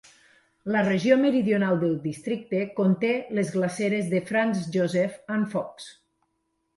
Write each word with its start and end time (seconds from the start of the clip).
La 0.75 0.79
regió 0.85 1.17
meridional 1.25 1.75
del 1.83 1.91
districte 2.05 2.61
conté 2.79 3.11
les 3.41 3.51
glaceres 3.57 4.09
de 4.15 4.23
Franz 4.31 4.65
Josef 4.77 5.21
and 5.37 5.49
Fox. 5.53 5.91